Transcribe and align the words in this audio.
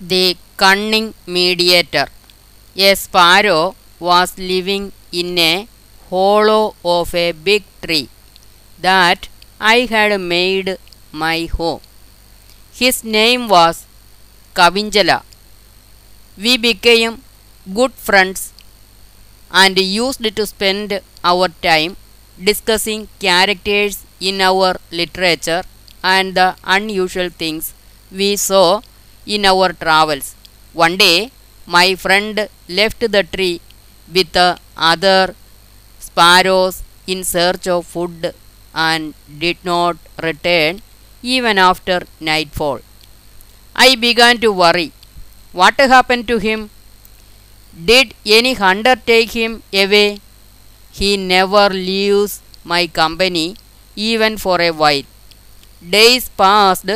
The 0.00 0.36
cunning 0.56 1.14
mediator. 1.26 2.08
A 2.76 2.94
sparrow 2.96 3.76
was 4.00 4.36
living 4.38 4.92
in 5.12 5.38
a 5.38 5.68
hollow 6.10 6.74
of 6.84 7.14
a 7.14 7.32
big 7.32 7.64
tree 7.82 8.08
that 8.80 9.28
I 9.60 9.86
had 9.86 10.20
made 10.20 10.78
my 11.12 11.46
home. 11.46 11.80
His 12.72 13.04
name 13.04 13.48
was 13.48 13.86
Kavinjala. 14.54 15.22
We 16.36 16.56
became 16.56 17.22
good 17.72 17.92
friends 17.92 18.52
and 19.50 19.78
used 19.78 20.24
to 20.36 20.46
spend 20.46 21.00
our 21.24 21.48
time 21.66 21.96
discussing 22.48 23.08
characters 23.18 24.04
in 24.20 24.40
our 24.40 24.76
literature 24.90 25.62
and 26.02 26.34
the 26.34 26.56
unusual 26.64 27.28
things 27.28 27.74
we 28.10 28.36
saw 28.36 28.80
in 29.34 29.44
our 29.52 29.68
travels. 29.84 30.28
One 30.82 30.96
day, 31.04 31.30
my 31.76 31.86
friend 32.04 32.48
left 32.78 33.00
the 33.16 33.22
tree 33.34 33.60
with 34.14 34.30
the 34.38 34.48
other 34.92 35.34
sparrows 36.06 36.76
in 37.12 37.20
search 37.34 37.66
of 37.74 37.86
food 37.94 38.34
and 38.74 39.14
did 39.44 39.58
not 39.70 39.96
return 40.28 40.82
even 41.22 41.56
after 41.70 41.98
nightfall. 42.28 42.80
I 43.86 43.88
began 44.06 44.38
to 44.44 44.50
worry. 44.62 44.90
What 45.52 45.78
happened 45.94 46.26
to 46.28 46.38
him? 46.46 46.60
Did 47.90 48.14
any 48.38 48.54
hunter 48.54 48.96
take 49.10 49.32
him 49.40 49.62
away? 49.82 50.20
He 50.98 51.10
never 51.16 51.66
leaves 51.70 52.40
my 52.72 52.82
company 53.00 53.56
even 53.96 54.36
for 54.44 54.60
a 54.60 54.72
while. 54.82 55.08
Days 55.96 56.28
passed 56.42 56.90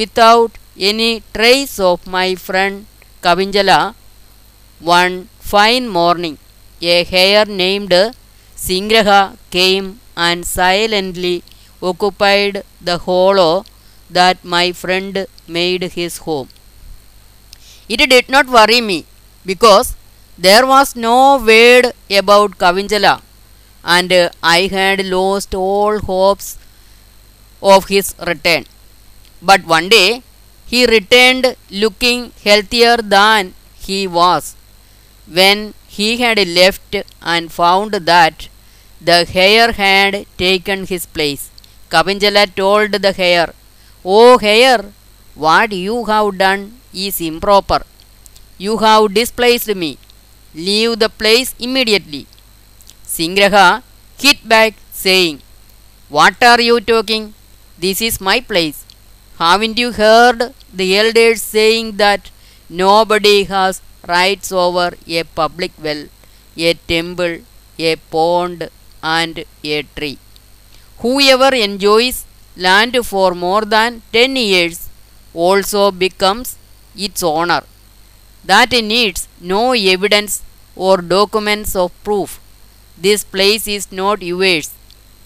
without 0.00 0.52
any 0.78 1.22
trace 1.34 1.78
of 1.78 2.06
my 2.06 2.34
friend 2.34 2.86
Kavinjala. 3.22 3.94
One 4.80 5.28
fine 5.40 5.88
morning, 5.88 6.38
a 6.80 7.04
hare 7.04 7.46
named 7.46 7.92
Singraha 8.56 9.36
came 9.50 10.00
and 10.16 10.46
silently 10.46 11.42
occupied 11.82 12.64
the 12.80 12.98
hollow 12.98 13.64
that 14.10 14.44
my 14.44 14.72
friend 14.72 15.26
made 15.48 15.82
his 15.98 16.18
home. 16.18 16.48
It 17.88 18.08
did 18.10 18.28
not 18.28 18.46
worry 18.46 18.80
me 18.80 19.06
because 19.46 19.94
there 20.36 20.66
was 20.66 20.94
no 20.96 21.38
word 21.38 21.92
about 22.10 22.58
Kavinjala 22.58 23.22
and 23.84 24.12
I 24.42 24.66
had 24.66 25.04
lost 25.06 25.54
all 25.54 25.98
hopes 26.00 26.58
of 27.62 27.86
his 27.88 28.14
return. 28.26 28.66
But 29.42 29.64
one 29.64 29.88
day 29.88 30.22
he 30.72 30.86
returned 30.86 31.46
looking 31.70 32.32
healthier 32.46 32.96
than 32.96 33.54
he 33.86 34.00
was 34.06 34.54
when 35.38 35.74
he 35.96 36.08
had 36.18 36.38
left 36.60 36.96
and 37.22 37.52
found 37.60 37.92
that 38.10 38.48
the 39.00 39.18
hare 39.24 39.72
had 39.72 40.26
taken 40.38 40.86
his 40.86 41.06
place. 41.06 41.50
Kavinjala 41.90 42.44
told 42.54 42.92
the 42.92 43.12
hare, 43.12 43.52
Oh 44.04 44.38
hare, 44.38 44.84
what 45.34 45.72
you 45.72 46.04
have 46.06 46.38
done 46.38 46.62
is 46.92 47.20
improper. 47.20 47.82
You 48.58 48.78
have 48.78 49.14
displaced 49.14 49.74
me. 49.74 49.98
Leave 50.54 50.98
the 50.98 51.08
place 51.08 51.54
immediately. 51.58 52.26
Singraha 53.06 53.82
hit 54.18 54.48
back, 54.48 54.74
saying, 54.92 55.40
What 56.08 56.42
are 56.42 56.60
you 56.60 56.80
talking? 56.80 57.34
This 57.78 58.00
is 58.00 58.20
my 58.20 58.40
place. 58.40 58.84
Haven't 59.38 59.78
you 59.78 59.92
heard 59.92 60.54
the 60.72 60.96
elders 60.96 61.42
saying 61.42 61.96
that 61.96 62.30
nobody 62.68 63.44
has 63.44 63.82
rights 64.06 64.52
over 64.52 64.94
a 65.06 65.24
public 65.24 65.72
well, 65.82 66.06
a 66.56 66.74
temple, 66.74 67.38
a 67.78 67.96
pond, 67.96 68.70
and 69.02 69.44
a 69.64 69.82
tree? 69.96 70.18
Whoever 70.98 71.54
enjoys 71.54 72.24
land 72.56 72.96
for 73.04 73.34
more 73.34 73.62
than 73.62 74.02
10 74.12 74.36
years 74.36 74.88
also 75.34 75.90
becomes 75.90 76.56
its 76.96 77.22
owner. 77.22 77.62
That 78.44 78.70
needs 78.70 79.26
no 79.40 79.72
evidence 79.72 80.42
or 80.76 80.98
documents 80.98 81.74
of 81.74 81.90
proof. 82.04 82.40
This 82.96 83.24
place 83.24 83.66
is 83.66 83.90
not 83.90 84.22
yours 84.22 84.70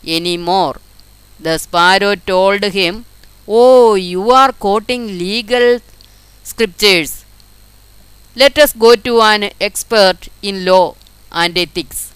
any 0.07 0.39
more. 0.39 0.77
The 1.39 1.59
sparrow 1.59 2.15
told 2.15 2.65
him, 2.65 3.05
Oh, 3.49 3.95
you 3.95 4.31
are 4.31 4.53
quoting 4.53 5.19
legal 5.19 5.81
scriptures. 6.43 7.25
Let 8.37 8.59
us 8.59 8.73
go 8.73 8.95
to 8.95 9.21
an 9.23 9.51
expert 9.61 10.29
in 10.43 10.65
law 10.67 10.97
and 11.33 11.57
ethics. 11.57 12.13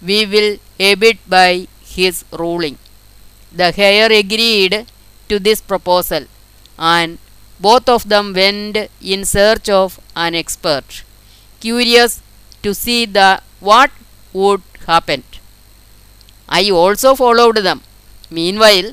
We 0.00 0.24
will 0.24 0.58
abide 0.78 1.18
by 1.28 1.66
his 1.82 2.24
ruling. 2.32 2.78
The 3.52 3.72
hare 3.72 4.12
agreed 4.12 4.86
to 5.28 5.38
this 5.40 5.60
proposal, 5.60 6.26
and 6.78 7.18
both 7.58 7.88
of 7.88 8.08
them 8.08 8.32
went 8.32 8.76
in 9.02 9.24
search 9.24 9.68
of 9.68 9.98
an 10.14 10.34
expert, 10.36 11.02
curious 11.60 12.22
to 12.62 12.72
see 12.72 13.04
the 13.04 13.42
what 13.58 13.90
would 14.32 14.62
happen. 14.86 15.24
I 16.48 16.70
also 16.70 17.14
followed 17.14 17.56
them. 17.58 17.82
Meanwhile, 18.30 18.92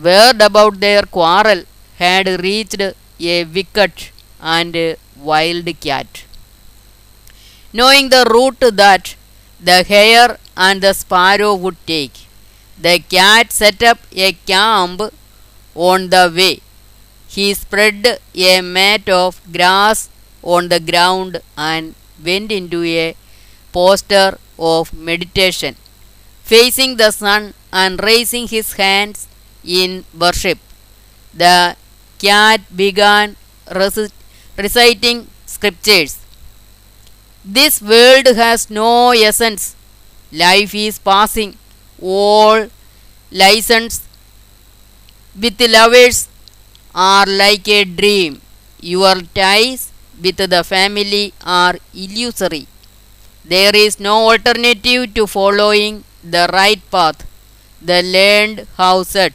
word 0.00 0.40
about 0.40 0.80
their 0.80 1.02
quarrel 1.02 1.64
had 1.98 2.26
reached 2.42 2.80
a 2.80 3.44
wicked 3.44 3.92
and 4.40 4.96
wild 5.16 5.68
cat. 5.80 6.24
Knowing 7.72 8.08
the 8.08 8.24
route 8.30 8.76
that 8.76 9.14
the 9.60 9.82
hare 9.84 10.38
and 10.56 10.82
the 10.82 10.92
sparrow 10.92 11.54
would 11.54 11.76
take, 11.86 12.26
the 12.78 12.98
cat 12.98 13.52
set 13.52 13.82
up 13.82 13.98
a 14.12 14.32
camp 14.32 15.00
on 15.74 16.10
the 16.10 16.32
way. 16.34 16.60
He 17.28 17.54
spread 17.54 18.18
a 18.34 18.60
mat 18.60 19.08
of 19.08 19.40
grass 19.52 20.10
on 20.42 20.68
the 20.68 20.80
ground 20.80 21.40
and 21.56 21.94
went 22.22 22.52
into 22.52 22.82
a 22.84 23.16
posture 23.72 24.38
of 24.58 24.92
meditation, 24.92 25.76
facing 26.42 26.96
the 26.96 27.10
sun 27.10 27.54
and 27.72 28.02
raising 28.02 28.48
his 28.48 28.74
hands 28.74 29.28
in 29.64 30.04
worship. 30.18 30.58
The 31.34 31.76
cat 32.18 32.60
began 32.74 33.36
reci- 33.68 34.12
reciting 34.56 35.28
scriptures. 35.46 36.18
This 37.44 37.80
world 37.82 38.26
has 38.26 38.70
no 38.70 39.10
essence. 39.10 39.74
Life 40.32 40.74
is 40.74 40.98
passing. 40.98 41.56
All 42.00 42.68
license 43.30 44.02
with 45.42 45.60
lovers 45.76 46.28
are 46.94 47.26
like 47.26 47.68
a 47.68 47.84
dream. 47.84 48.40
Your 48.80 49.16
ties 49.40 49.92
with 50.22 50.36
the 50.36 50.62
family 50.64 51.32
are 51.44 51.76
illusory. 51.94 52.66
There 53.44 53.74
is 53.74 54.00
no 54.00 54.16
alternative 54.30 55.14
to 55.14 55.26
following 55.26 56.04
the 56.22 56.48
right 56.52 56.82
path. 56.90 57.26
The 57.82 58.02
learned 58.02 58.66
have 58.78 59.06
said, 59.06 59.34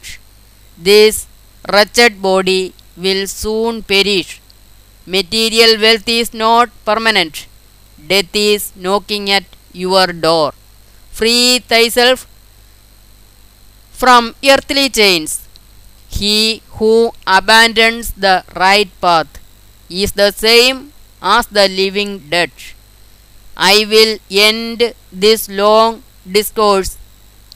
This 0.78 1.26
wretched 1.72 2.22
body 2.22 2.72
will 2.96 3.26
soon 3.26 3.82
perish. 3.82 4.40
Material 5.06 5.80
wealth 5.80 6.08
is 6.08 6.32
not 6.32 6.70
permanent. 6.84 7.46
Death 8.06 8.34
is 8.34 8.72
knocking 8.76 9.30
at 9.30 9.44
your 9.72 10.06
door. 10.08 10.52
Free 11.10 11.58
thyself 11.58 12.26
from 13.90 14.34
earthly 14.44 14.88
chains. 14.88 15.46
He 16.08 16.62
who 16.78 17.12
abandons 17.26 18.12
the 18.12 18.44
right 18.56 18.90
path 19.00 19.28
is 19.90 20.12
the 20.12 20.30
same 20.32 20.92
as 21.20 21.46
the 21.48 21.68
living 21.68 22.12
dead. 22.30 22.50
I 23.56 23.84
will 23.90 24.18
end 24.30 24.94
this 25.12 25.48
long 25.48 26.02
discourse 26.30 26.96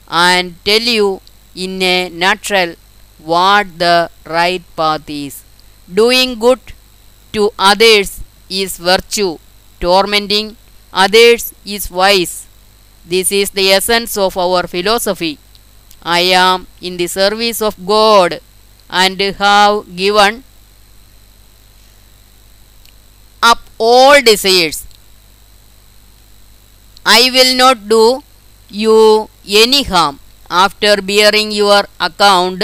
and 0.07 0.55
tell 0.65 0.81
you 0.81 1.21
in 1.55 1.81
a 1.81 2.09
nutshell 2.09 2.75
what 3.19 3.79
the 3.79 4.09
right 4.25 4.63
path 4.75 5.09
is. 5.09 5.43
Doing 5.93 6.39
good 6.39 6.59
to 7.33 7.51
others 7.57 8.21
is 8.49 8.77
virtue, 8.77 9.37
tormenting 9.79 10.55
others 10.91 11.53
is 11.65 11.87
vice. 11.87 12.47
This 13.05 13.31
is 13.31 13.49
the 13.51 13.71
essence 13.71 14.17
of 14.17 14.37
our 14.37 14.67
philosophy. 14.67 15.37
I 16.01 16.21
am 16.45 16.67
in 16.81 16.97
the 16.97 17.07
service 17.07 17.61
of 17.61 17.85
God 17.85 18.39
and 18.89 19.19
have 19.19 19.95
given 19.95 20.43
up 23.41 23.59
all 23.77 24.21
desires. 24.21 24.85
I 27.05 27.29
will 27.33 27.55
not 27.55 27.87
do 27.87 28.23
you 28.69 29.29
any 29.47 29.83
harm. 29.83 30.19
After 30.49 31.01
bearing 31.01 31.51
your 31.51 31.85
account, 31.99 32.63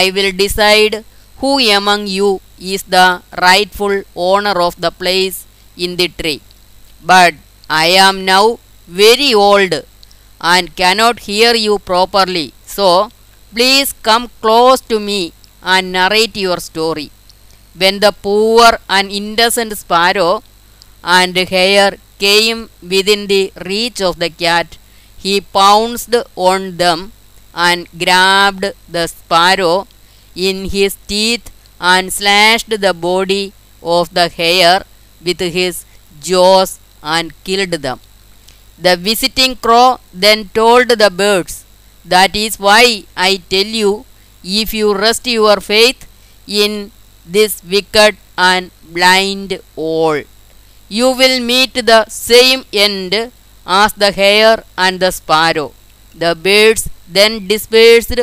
I 0.00 0.10
will 0.16 0.32
decide 0.44 1.04
who 1.40 1.52
among 1.78 2.02
you 2.06 2.40
is 2.58 2.82
the 2.96 3.08
rightful 3.46 3.94
owner 4.30 4.56
of 4.66 4.74
the 4.84 4.92
place 5.00 5.38
in 5.76 5.96
the 6.00 6.08
tree. 6.08 6.40
But 7.12 7.34
I 7.68 7.86
am 8.06 8.24
now 8.24 8.58
very 8.86 9.32
old 9.34 9.72
and 10.40 10.76
cannot 10.80 11.20
hear 11.28 11.54
you 11.54 11.78
properly. 11.78 12.48
So, 12.64 13.10
please 13.54 13.92
come 14.08 14.30
close 14.40 14.80
to 14.92 14.98
me 14.98 15.32
and 15.62 15.92
narrate 15.92 16.36
your 16.36 16.58
story. 16.58 17.10
When 17.74 18.00
the 18.00 18.12
poor 18.12 18.78
and 18.88 19.10
innocent 19.10 19.76
sparrow 19.82 20.42
and 21.02 21.36
hare 21.36 21.92
came 22.18 22.70
within 22.94 23.26
the 23.26 23.52
reach 23.72 24.00
of 24.00 24.18
the 24.18 24.30
cat, 24.30 24.78
he 25.24 25.40
pounced 25.40 26.14
on 26.36 26.76
them 26.76 27.12
and 27.54 27.88
grabbed 27.98 28.66
the 28.88 29.06
sparrow 29.06 29.86
in 30.34 30.66
his 30.76 30.96
teeth 31.06 31.50
and 31.80 32.12
slashed 32.12 32.70
the 32.80 32.94
body 32.94 33.52
of 33.82 34.12
the 34.14 34.28
hare 34.28 34.82
with 35.24 35.40
his 35.40 35.84
jaws 36.20 36.78
and 37.02 37.32
killed 37.44 37.72
them. 37.86 38.00
The 38.78 38.96
visiting 38.96 39.56
crow 39.56 39.98
then 40.12 40.48
told 40.54 40.88
the 40.88 41.10
birds, 41.10 41.64
That 42.04 42.34
is 42.34 42.58
why 42.58 43.04
I 43.16 43.42
tell 43.50 43.66
you, 43.66 44.04
if 44.42 44.74
you 44.74 44.94
rest 44.94 45.26
your 45.26 45.60
faith 45.60 46.06
in 46.46 46.90
this 47.24 47.62
wicked 47.64 48.16
and 48.36 48.70
blind 48.82 49.60
owl, 49.78 50.22
you 50.88 51.10
will 51.10 51.40
meet 51.40 51.74
the 51.74 52.06
same 52.08 52.64
end 52.72 53.14
as 53.66 53.92
the 53.94 54.10
hare 54.12 54.64
and 54.76 55.00
the 55.00 55.10
sparrow. 55.10 55.72
The 56.14 56.34
birds 56.34 56.88
then 57.08 57.46
dispersed, 57.48 58.14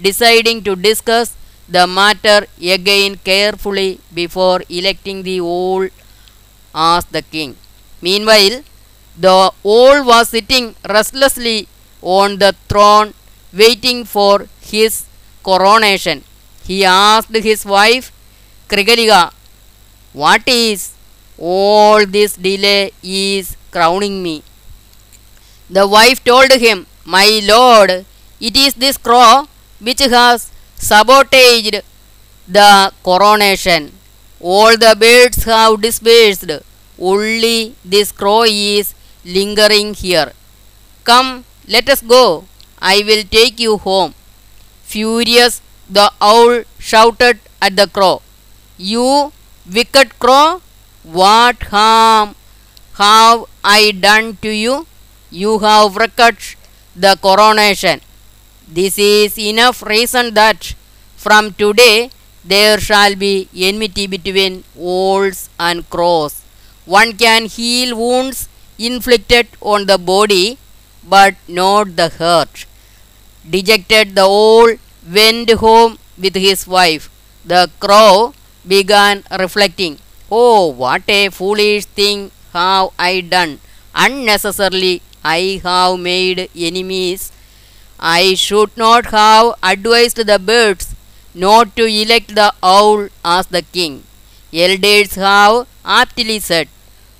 deciding 0.00 0.62
to 0.64 0.76
discuss 0.76 1.36
the 1.68 1.86
matter 1.86 2.46
again 2.60 3.16
carefully 3.24 4.00
before 4.14 4.62
electing 4.68 5.22
the 5.22 5.40
old 5.40 5.90
as 6.74 7.04
the 7.06 7.22
king. 7.22 7.56
Meanwhile, 8.00 8.62
the 9.18 9.52
old 9.64 10.06
was 10.06 10.28
sitting 10.28 10.74
restlessly 10.88 11.68
on 12.02 12.38
the 12.38 12.54
throne 12.68 13.14
waiting 13.52 14.04
for 14.04 14.46
his 14.60 15.06
coronation. 15.42 16.22
He 16.64 16.84
asked 16.84 17.34
his 17.34 17.64
wife, 17.64 18.12
Krigaliga, 18.68 19.32
What 20.12 20.42
is 20.46 20.92
all 21.38 22.04
this 22.06 22.36
delay 22.36 22.92
is 23.02 23.56
crowning 23.70 24.22
me? 24.22 24.42
The 25.70 25.86
wife 25.86 26.22
told 26.24 26.50
him, 26.50 26.86
My 27.04 27.40
lord, 27.44 28.04
it 28.40 28.56
is 28.56 28.74
this 28.74 28.96
crow 28.96 29.46
which 29.80 30.00
has 30.00 30.50
sabotaged 30.76 31.82
the 32.48 32.92
coronation. 33.02 33.92
All 34.40 34.76
the 34.76 34.94
birds 34.98 35.44
have 35.44 35.80
dispersed. 35.80 36.50
Only 36.98 37.74
this 37.84 38.12
crow 38.12 38.42
is 38.44 38.94
lingering 39.24 39.94
here. 39.94 40.32
Come, 41.04 41.44
let 41.66 41.88
us 41.88 42.02
go. 42.02 42.44
I 42.78 43.02
will 43.06 43.24
take 43.24 43.58
you 43.60 43.78
home. 43.78 44.14
Furious, 44.82 45.60
the 45.90 46.12
owl 46.20 46.62
shouted 46.78 47.40
at 47.60 47.76
the 47.76 47.86
crow, 47.88 48.22
You 48.76 49.32
wicked 49.70 50.18
crow, 50.18 50.60
what 51.02 51.62
harm 51.64 52.34
have 52.94 53.44
I 53.64 53.92
done 53.92 54.36
to 54.42 54.50
you? 54.50 54.86
You 55.30 55.58
have 55.60 55.96
wrecked 55.96 56.56
the 56.94 57.16
coronation. 57.20 58.00
This 58.68 58.98
is 58.98 59.38
enough 59.38 59.82
reason 59.82 60.34
that 60.34 60.74
from 61.16 61.52
today 61.54 62.10
there 62.44 62.78
shall 62.80 63.14
be 63.16 63.48
enmity 63.54 64.06
between 64.06 64.64
owls 64.78 65.48
and 65.58 65.88
crows. 65.88 66.42
One 66.84 67.12
can 67.16 67.46
heal 67.46 67.96
wounds 67.96 68.48
inflicted 68.78 69.48
on 69.60 69.86
the 69.86 69.98
body, 69.98 70.58
but 71.02 71.34
not 71.48 71.96
the 71.96 72.08
heart. 72.10 72.66
Dejected, 73.48 74.14
the 74.14 74.22
owl 74.22 74.76
went 75.10 75.50
home 75.50 75.98
with 76.18 76.34
his 76.34 76.66
wife. 76.66 77.08
The 77.44 77.70
crow 77.80 78.34
began 78.66 79.24
reflecting, 79.38 79.98
Oh, 80.30 80.66
what 80.68 81.02
a 81.08 81.28
foolish 81.30 81.84
thing 81.86 82.32
have 82.52 82.90
I 82.98 83.20
done! 83.20 83.60
Unnecessarily, 83.94 85.02
I 85.24 85.60
have 85.62 85.98
made 86.00 86.50
enemies. 86.56 87.32
I 87.98 88.34
should 88.34 88.76
not 88.76 89.06
have 89.06 89.54
advised 89.62 90.16
the 90.16 90.38
birds 90.38 90.94
not 91.34 91.76
to 91.76 91.84
elect 91.86 92.34
the 92.34 92.52
owl 92.62 93.08
as 93.24 93.46
the 93.48 93.62
king. 93.62 94.04
Elders 94.52 95.14
have 95.16 95.66
aptly 95.84 96.38
said, 96.38 96.68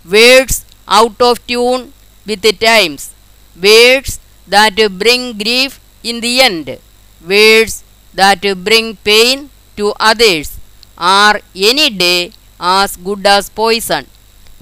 Words 0.09 0.65
out 0.89 1.21
of 1.21 1.45
tune 1.47 1.93
with 2.25 2.43
the 2.43 2.53
times, 2.53 3.15
words 3.61 4.21
that 4.47 4.77
bring 4.99 5.37
grief 5.37 5.81
in 6.03 6.21
the 6.21 6.41
end, 6.41 6.79
words 7.27 7.83
that 8.15 8.41
bring 8.65 8.97
pain 8.97 9.51
to 9.77 9.93
others 9.99 10.59
are 10.97 11.41
any 11.55 11.91
day 11.91 12.33
as 12.61 12.97
good 12.97 13.27
as 13.27 13.51
poison. 13.51 14.07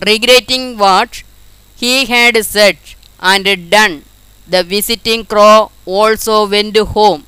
Regretting 0.04 0.76
what 0.76 1.22
he 1.76 2.06
had 2.06 2.44
said 2.44 2.78
and 3.20 3.70
done, 3.70 4.04
the 4.46 4.62
visiting 4.62 5.24
crow 5.24 5.70
also 5.86 6.48
went 6.48 6.76
home. 6.76 7.24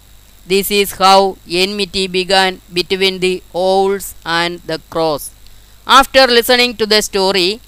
This 0.47 0.71
is 0.71 0.93
how 0.93 1.37
enmity 1.51 2.07
began 2.07 2.61
between 2.73 3.19
the 3.21 3.43
owls 3.55 4.15
and 4.25 4.61
the 4.61 4.81
crows. 4.91 5.31
After 5.87 6.27
listening 6.27 6.77
to 6.77 6.87
the 6.87 7.01
story, 7.03 7.61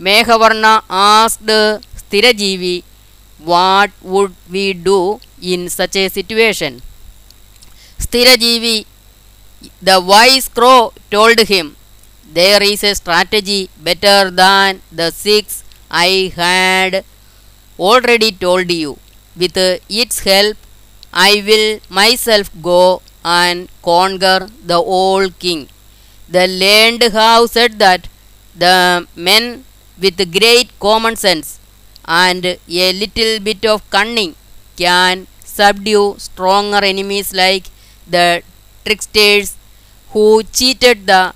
Meghavarna 0.00 0.82
asked 0.88 1.44
Sthirajivi, 1.46 2.84
What 3.38 3.90
would 4.02 4.34
we 4.50 4.72
do 4.72 5.20
in 5.40 5.68
such 5.68 5.96
a 5.96 6.08
situation? 6.08 6.82
Sthirajivi, 7.98 8.86
the 9.82 10.00
wise 10.00 10.48
crow, 10.48 10.92
told 11.10 11.38
him, 11.40 11.76
There 12.32 12.62
is 12.62 12.84
a 12.84 12.94
strategy 12.94 13.70
better 13.78 14.30
than 14.30 14.82
the 14.92 15.10
six 15.10 15.64
I 15.90 16.32
had 16.36 17.04
already 17.78 18.32
told 18.32 18.70
you. 18.70 18.98
With 19.36 19.56
its 19.56 20.20
help, 20.20 20.56
I 21.12 21.42
will 21.46 21.80
myself 21.90 22.50
go 22.62 23.02
and 23.24 23.68
conquer 23.82 24.48
the 24.64 24.76
old 24.76 25.38
king. 25.38 25.68
The 26.28 26.46
learned 26.46 27.02
have 27.02 27.50
said 27.50 27.78
that 27.78 28.08
the 28.56 29.06
men 29.14 29.64
with 29.98 30.18
great 30.38 30.68
common 30.80 31.16
sense 31.16 31.58
and 32.06 32.44
a 32.46 32.92
little 32.92 33.40
bit 33.40 33.64
of 33.64 33.88
cunning 33.90 34.34
can 34.76 35.26
subdue 35.44 36.14
stronger 36.18 36.82
enemies 36.92 37.32
like 37.32 37.66
the 38.08 38.42
tricksters 38.84 39.56
who 40.10 40.42
cheated 40.44 41.06
the 41.06 41.34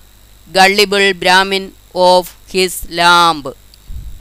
gullible 0.53 1.13
Brahmin 1.15 1.75
of 1.95 2.37
his 2.49 2.89
lamb. 2.91 3.45